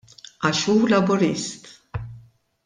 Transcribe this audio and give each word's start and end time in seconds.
Għax 0.49 0.63
hu 0.69 0.75
Laburist. 0.93 1.71